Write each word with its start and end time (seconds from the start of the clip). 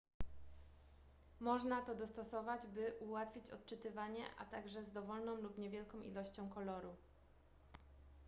można 1.39 1.81
to 1.81 1.95
dostosować 1.95 2.67
by 2.67 2.93
ułatwić 2.99 3.51
odczytywanie 3.51 4.23
a 4.37 4.45
także 4.45 4.85
z 4.85 4.91
dowolną 4.91 5.35
lub 5.35 5.57
niewielką 5.57 6.01
ilością 6.01 6.49
koloru 6.49 6.95